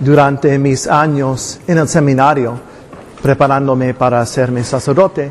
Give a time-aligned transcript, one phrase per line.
[0.00, 2.58] durante mis años en el seminario,
[3.22, 5.30] preparándome para hacerme sacerdote,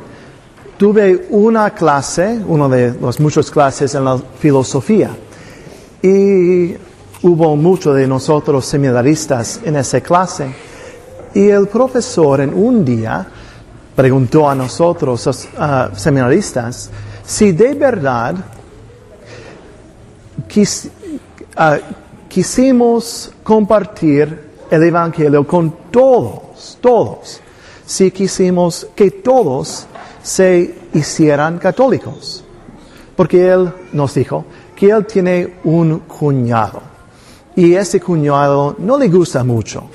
[0.78, 5.10] tuve una clase, una de las muchas clases en la filosofía.
[6.02, 6.76] Y
[7.24, 10.54] hubo muchos de nosotros seminaristas en esa clase.
[11.34, 13.28] Y el profesor en un día
[13.96, 15.50] preguntó a nosotros,
[15.96, 16.90] seminaristas,
[17.26, 18.36] si de verdad
[21.58, 21.78] ah,
[22.30, 27.42] quisimos compartir el Evangelio con todos, todos,
[27.86, 29.88] si quisimos que todos
[30.22, 32.44] se hicieran católicos.
[33.16, 36.82] Porque él nos dijo que él tiene un cuñado
[37.56, 39.90] y ese cuñado no le gusta mucho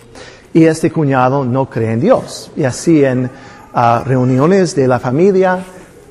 [0.52, 2.50] y este cuñado no cree en Dios.
[2.56, 3.30] Y así en
[3.72, 5.64] ah, reuniones de la familia,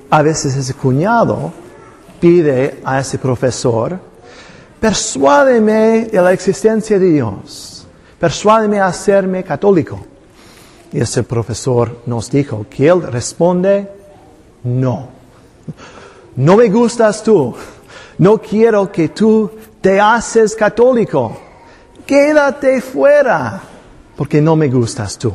[0.10, 1.52] a veces ese cuñado
[2.20, 4.00] pide a ese profesor,
[4.80, 7.73] persuádeme de la existencia de Dios,
[8.24, 10.00] persuádeme a hacerme católico.
[10.94, 13.92] Y ese profesor nos dijo que él responde,
[14.64, 15.10] no.
[16.38, 17.54] No me gustas tú.
[18.20, 19.52] No quiero que tú
[19.82, 21.38] te haces católico.
[22.06, 23.62] Quédate fuera,
[24.16, 25.34] porque no me gustas tú.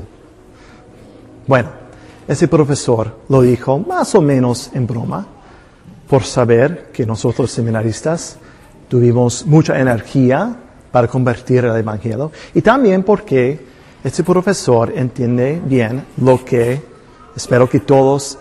[1.46, 1.68] Bueno,
[2.26, 5.26] ese profesor lo dijo más o menos en broma,
[6.08, 8.38] por saber que nosotros seminaristas
[8.88, 10.56] tuvimos mucha energía
[10.90, 13.60] para convertir el Evangelio y también porque
[14.02, 16.80] ese profesor entiende bien lo que
[17.34, 18.38] espero que todos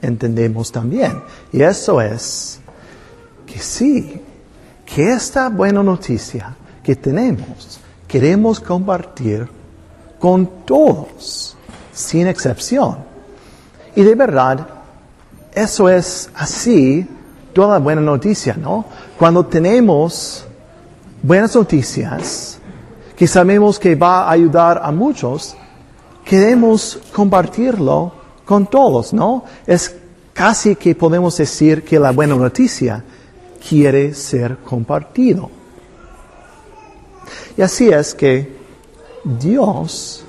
[0.00, 1.22] entendemos también.
[1.52, 2.60] Y eso es
[3.46, 4.20] que sí,
[4.84, 9.48] que esta buena noticia que tenemos queremos compartir
[10.18, 11.56] con todos,
[11.92, 12.98] sin excepción.
[13.94, 14.66] Y de verdad,
[15.52, 17.06] eso es así
[17.52, 18.84] toda buena noticia, ¿no?
[19.18, 20.45] Cuando tenemos
[21.26, 22.58] buenas noticias,
[23.16, 25.56] que sabemos que va a ayudar a muchos,
[26.24, 28.12] queremos compartirlo
[28.44, 29.42] con todos, ¿no?
[29.66, 29.92] Es
[30.32, 33.02] casi que podemos decir que la buena noticia
[33.68, 35.50] quiere ser compartido.
[37.56, 38.56] Y así es que
[39.24, 40.24] Dios,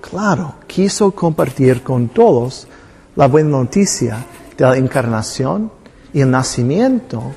[0.00, 2.68] claro, quiso compartir con todos
[3.16, 4.24] la buena noticia
[4.56, 5.72] de la encarnación
[6.12, 7.32] y el nacimiento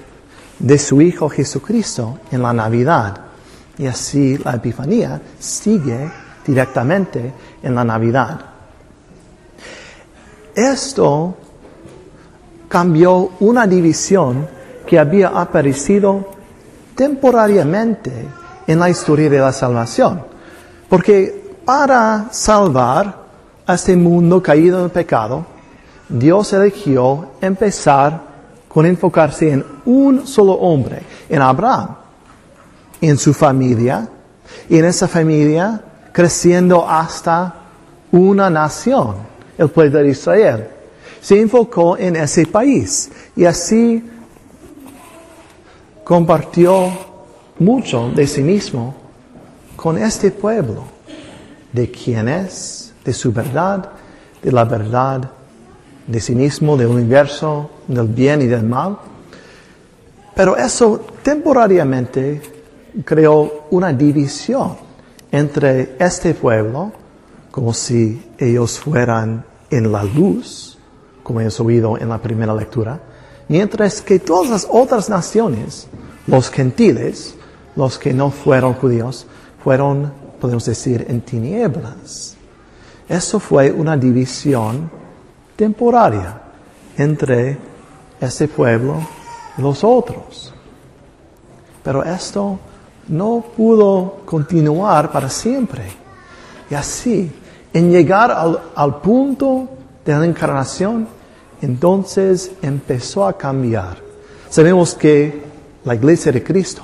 [0.59, 3.21] de su Hijo Jesucristo en la Navidad.
[3.77, 6.11] Y así la Epifanía sigue
[6.45, 7.33] directamente
[7.63, 8.39] en la Navidad.
[10.53, 11.37] Esto
[12.67, 14.47] cambió una división
[14.85, 16.33] que había aparecido
[16.95, 18.11] temporariamente
[18.67, 20.21] en la historia de la salvación.
[20.89, 23.25] Porque para salvar
[23.65, 25.45] a este mundo caído en el pecado,
[26.09, 28.28] Dios eligió empezar
[28.69, 31.95] con enfocarse en un solo hombre, en Abraham,
[33.01, 34.07] en su familia,
[34.69, 35.81] y en esa familia
[36.11, 37.55] creciendo hasta
[38.11, 39.15] una nación
[39.57, 40.67] el pueblo de Israel.
[41.21, 44.03] Se enfocó en ese país y así
[46.03, 46.89] compartió
[47.59, 48.95] mucho de sí mismo
[49.75, 50.83] con este pueblo,
[51.71, 53.89] de quién es, de su verdad,
[54.41, 55.29] de la verdad
[56.07, 58.97] de sí mismo, del universo, del bien y del mal.
[60.35, 62.41] Pero eso temporariamente
[63.03, 64.77] creó una división
[65.31, 66.93] entre este pueblo,
[67.51, 70.77] como si ellos fueran en la luz,
[71.23, 72.99] como hemos oído en la primera lectura,
[73.47, 75.87] mientras que todas las otras naciones,
[76.25, 77.35] los gentiles,
[77.75, 79.27] los que no fueron judíos,
[79.63, 82.35] fueron, podemos decir, en tinieblas.
[83.07, 84.89] Eso fue una división
[85.55, 86.41] temporaria
[86.97, 87.68] entre
[88.19, 88.95] ese pueblo
[89.57, 90.53] los otros.
[91.83, 92.59] Pero esto
[93.07, 95.83] no pudo continuar para siempre.
[96.69, 97.31] Y así
[97.73, 98.31] en llegar
[98.75, 99.67] al, punto
[100.03, 101.07] de la encarnación,
[101.61, 103.97] entonces empezó a cambiar.
[104.49, 105.43] Sabemos que
[105.83, 106.83] la iglesia de Cristo,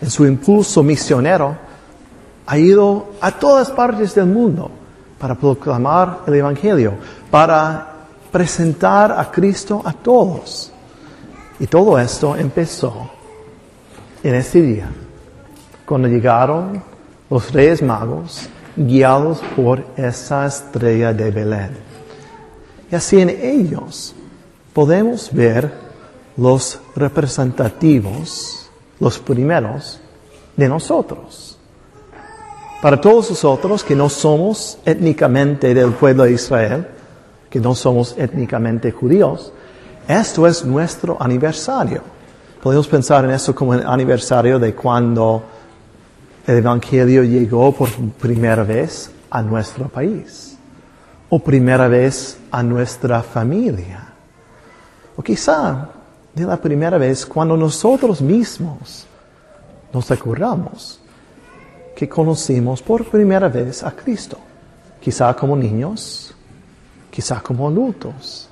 [0.00, 1.56] en su impulso misionero,
[2.46, 4.70] ha ido a todas partes del mundo
[5.18, 6.94] para proclamar el Evangelio,
[7.30, 7.95] para
[8.36, 10.70] presentar a Cristo a todos.
[11.58, 13.08] Y todo esto empezó
[14.22, 14.90] en ese día,
[15.86, 16.82] cuando llegaron
[17.30, 18.46] los reyes magos
[18.76, 21.70] guiados por esa estrella de Belén.
[22.92, 24.14] Y así en ellos
[24.74, 25.72] podemos ver
[26.36, 28.68] los representativos,
[29.00, 29.98] los primeros
[30.58, 31.56] de nosotros.
[32.82, 36.86] Para todos nosotros que no somos étnicamente del pueblo de Israel,
[37.56, 39.50] que no somos étnicamente judíos,
[40.06, 42.02] esto es nuestro aniversario.
[42.62, 45.42] Podemos pensar en eso como el aniversario de cuando
[46.46, 47.88] el Evangelio llegó por
[48.20, 50.58] primera vez a nuestro país,
[51.30, 54.06] o primera vez a nuestra familia,
[55.16, 55.88] o quizá
[56.34, 59.06] de la primera vez cuando nosotros mismos
[59.94, 61.00] nos acordamos
[61.96, 64.36] que conocimos por primera vez a Cristo,
[65.00, 66.35] quizá como niños,
[67.16, 68.46] quizá como adultos,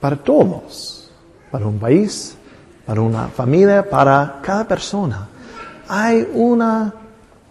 [0.00, 1.08] para todos,
[1.48, 2.34] para un país,
[2.84, 5.28] para una familia, para cada persona.
[5.86, 6.92] Hay una,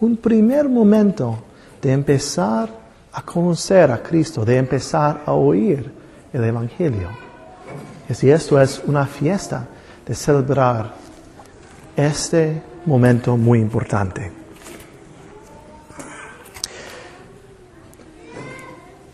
[0.02, 1.40] un primer momento
[1.82, 2.68] de empezar
[3.14, 5.90] a conocer a Cristo, de empezar a oír
[6.34, 7.08] el Evangelio.
[8.10, 9.66] Y si esto es una fiesta
[10.06, 10.92] de celebrar
[11.96, 14.30] este momento muy importante.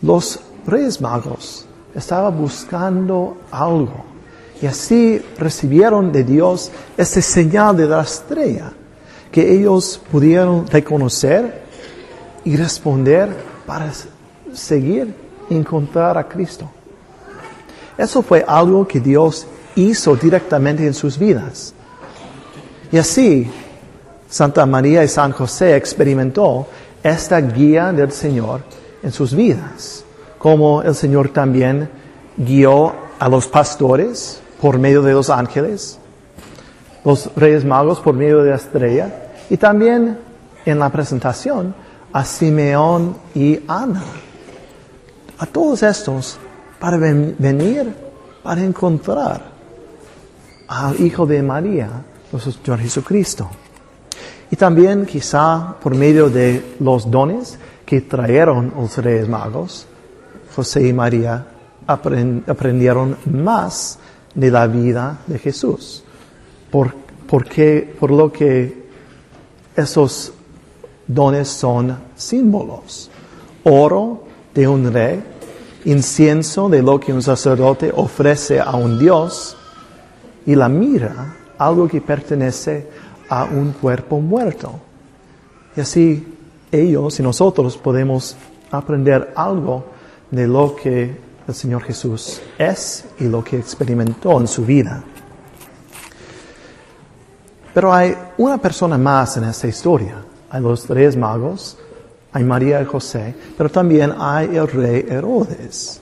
[0.02, 4.04] Los reyes magos estaban buscando algo
[4.60, 8.72] y así recibieron de Dios este señal de la estrella
[9.30, 11.62] que ellos pudieron reconocer
[12.44, 13.28] y responder
[13.66, 13.92] para
[14.54, 15.14] seguir
[15.50, 16.70] y encontrar a Cristo.
[17.98, 21.74] Eso fue algo que Dios hizo directamente en sus vidas.
[22.90, 23.50] Y así,
[24.28, 26.66] Santa María y San José experimentó
[27.02, 28.62] esta guía del Señor
[29.02, 30.04] en sus vidas,
[30.46, 31.90] como el Señor también
[32.36, 35.98] guió a los pastores por medio de los ángeles,
[37.04, 40.16] los reyes magos por medio de la estrella, y también
[40.64, 41.74] en la presentación
[42.12, 44.04] a Simeón y Ana.
[45.36, 46.38] A todos estos
[46.78, 47.92] para venir,
[48.44, 49.40] para encontrar
[50.68, 51.90] al Hijo de María,
[52.30, 53.50] nuestro Señor Jesucristo.
[54.52, 59.88] Y también quizá por medio de los dones que trajeron los reyes magos,
[60.56, 61.46] José y María
[61.86, 63.98] aprendieron más
[64.34, 66.02] de la vida de Jesús.
[66.70, 66.94] Por,
[67.28, 68.86] porque, por lo que
[69.76, 70.32] esos
[71.06, 73.10] dones son símbolos.
[73.64, 74.24] Oro
[74.54, 75.22] de un rey,
[75.84, 79.58] incienso de lo que un sacerdote ofrece a un Dios
[80.46, 82.88] y la mira, algo que pertenece
[83.28, 84.72] a un cuerpo muerto.
[85.76, 86.26] Y así
[86.72, 88.36] ellos y nosotros podemos
[88.70, 89.95] aprender algo
[90.30, 95.02] de lo que el Señor Jesús es y lo que experimentó en su vida.
[97.72, 100.16] Pero hay una persona más en esta historia.
[100.50, 101.76] Hay los tres magos,
[102.32, 106.00] hay María y José, pero también hay el rey Herodes.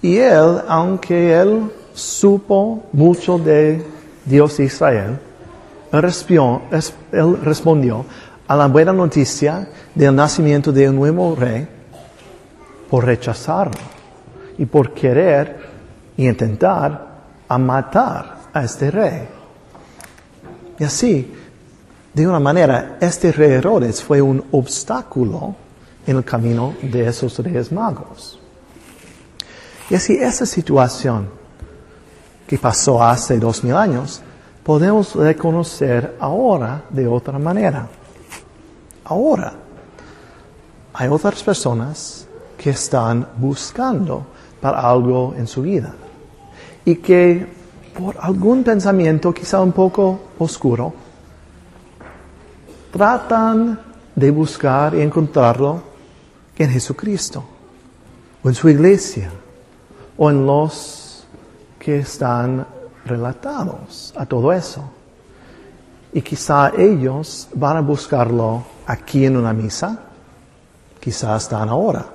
[0.00, 3.84] Y él, aunque él supo mucho de
[4.24, 5.18] Dios de Israel,
[5.92, 8.04] él respondió
[8.48, 11.68] a la buena noticia del nacimiento de un nuevo rey
[12.90, 13.80] por rechazarlo
[14.58, 15.68] y por querer
[16.16, 17.14] y intentar
[17.48, 19.28] a matar a este rey.
[20.78, 21.34] Y así,
[22.12, 25.54] de una manera, este rey Herodes fue un obstáculo
[26.06, 28.38] en el camino de esos reyes magos.
[29.90, 31.28] Y así, esa situación
[32.46, 34.22] que pasó hace dos mil años,
[34.62, 37.86] podemos reconocer ahora de otra manera.
[39.04, 39.52] Ahora,
[40.94, 42.26] hay otras personas
[42.64, 44.24] que están buscando
[44.58, 45.92] para algo en su vida
[46.82, 47.46] y que
[47.94, 50.94] por algún pensamiento quizá un poco oscuro,
[52.90, 53.78] tratan
[54.16, 55.82] de buscar y encontrarlo
[56.56, 57.44] en Jesucristo,
[58.42, 59.30] o en su iglesia,
[60.16, 61.26] o en los
[61.78, 62.66] que están
[63.04, 64.82] relatados a todo eso.
[66.14, 69.98] Y quizá ellos van a buscarlo aquí en una misa,
[70.98, 72.13] quizá están ahora.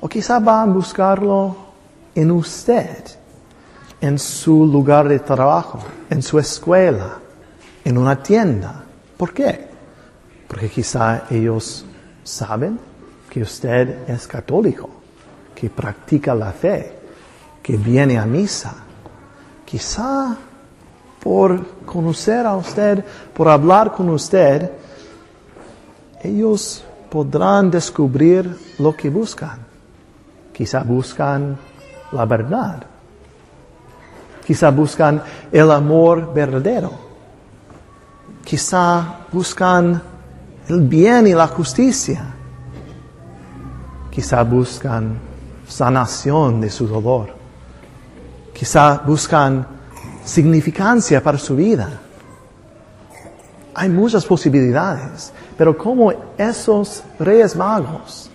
[0.00, 1.56] O quizá van a buscarlo
[2.14, 3.04] en usted,
[4.00, 7.18] en su lugar de trabajo, en su escuela,
[7.84, 8.84] en una tienda.
[9.16, 9.68] ¿Por qué?
[10.48, 11.84] Porque quizá ellos
[12.22, 12.78] saben
[13.30, 14.88] que usted es católico,
[15.54, 16.98] que practica la fe,
[17.62, 18.74] que viene a misa.
[19.64, 20.36] Quizá
[21.20, 24.70] por conocer a usted, por hablar con usted,
[26.22, 29.65] ellos podrán descubrir lo que buscan.
[30.56, 31.54] Quizá buscan
[32.12, 32.82] la verdad.
[34.46, 35.22] Quizá buscan
[35.52, 36.92] el amor verdadero.
[38.42, 40.00] Quizá buscan
[40.66, 42.24] el bien y la justicia.
[44.10, 45.18] Quizá buscan
[45.68, 47.34] sanación de su dolor.
[48.54, 49.66] Quizá buscan
[50.24, 52.00] significancia para su vida.
[53.74, 58.30] Hay muchas posibilidades, pero como esos reyes magos,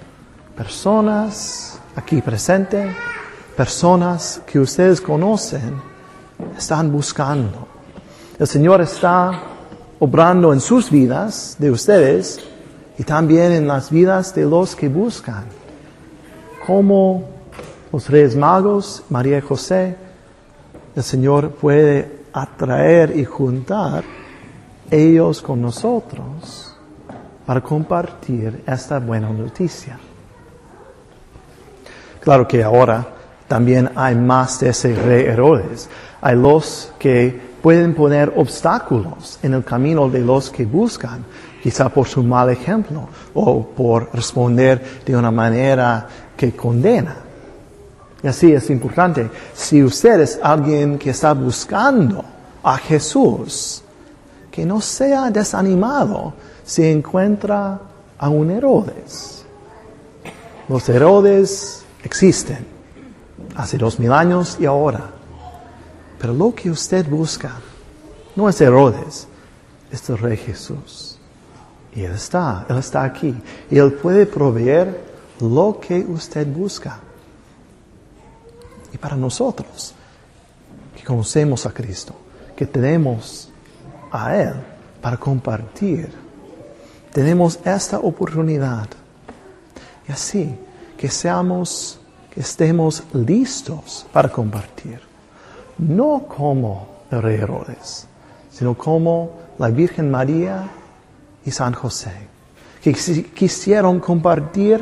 [0.56, 2.96] personas aquí presentes,
[3.56, 5.82] personas que ustedes conocen,
[6.58, 7.68] están buscando.
[8.40, 9.40] El Señor está
[10.00, 12.40] obrando en sus vidas de ustedes
[12.98, 15.46] y también en las vidas de los que buscan.
[16.66, 17.24] Como
[17.92, 19.96] los reyes magos, María y José,
[20.96, 24.04] el Señor puede atraer y juntar
[24.90, 26.76] ellos con nosotros
[27.46, 30.00] para compartir esta buena noticia.
[32.22, 33.06] Claro que ahora
[33.48, 35.90] también hay más de ese rey Herodes.
[36.22, 41.26] Hay los que pueden poner obstáculos en el camino de los que buscan,
[41.62, 47.18] quizá por su mal ejemplo o por responder de una manera que condena.
[48.24, 49.30] Y así es importante.
[49.54, 52.24] Si usted es alguien que está buscando
[52.64, 53.84] a Jesús,
[54.52, 57.80] que no sea desanimado si encuentra
[58.18, 59.44] a un Herodes.
[60.70, 62.66] Los Herodes existen
[63.56, 65.10] hace dos mil años y ahora.
[66.20, 67.54] Pero lo que usted busca
[68.36, 69.28] no es Herodes,
[69.92, 71.18] es el Rey Jesús.
[71.94, 73.36] Y Él está, Él está aquí.
[73.70, 75.04] Y Él puede proveer
[75.40, 77.00] lo que usted busca.
[78.94, 79.94] Y para nosotros,
[80.96, 82.14] que conocemos a Cristo,
[82.56, 83.50] que tenemos
[84.12, 84.54] a Él
[85.02, 86.12] para compartir,
[87.12, 88.88] tenemos esta oportunidad.
[90.08, 90.58] Y así,
[91.02, 92.00] que seamos,
[92.32, 95.02] que estemos listos para compartir.
[95.80, 98.06] No como Herodes,
[98.52, 100.70] sino como la Virgen María
[101.44, 102.14] y San José,
[102.84, 104.80] que quisieron compartir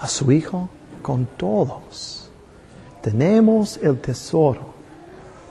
[0.00, 0.68] a su Hijo
[1.02, 2.28] con todos.
[3.00, 4.74] Tenemos el tesoro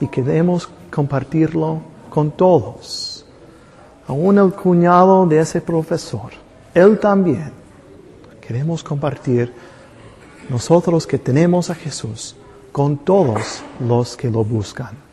[0.00, 1.78] y queremos compartirlo
[2.10, 3.24] con todos.
[4.06, 6.30] Aún el cuñado de ese profesor,
[6.74, 7.59] él también.
[8.50, 9.54] Queremos compartir
[10.48, 12.34] nosotros que tenemos a Jesús
[12.72, 15.09] con todos los que lo buscan.